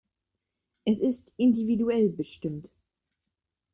[0.83, 2.71] Es ist individuell bestimmt.